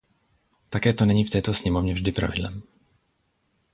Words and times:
Také 0.69 0.93
to 0.93 1.05
není 1.05 1.25
v 1.25 1.29
této 1.29 1.53
sněmovně 1.53 1.93
vždy 1.93 2.11
pravidlem. 2.11 2.63